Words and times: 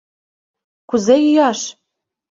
Кузе 0.89 1.15
йӱаш? 1.25 1.59